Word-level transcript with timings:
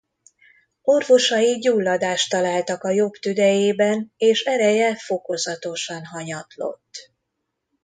Orvosai 0.81 1.59
gyulladást 1.59 2.29
találtak 2.29 2.83
a 2.83 2.89
jobb 2.89 3.11
tüdejében 3.13 4.13
és 4.17 4.43
ereje 4.43 4.95
fokozatosan 4.95 6.05
hanyatlott. 6.05 7.11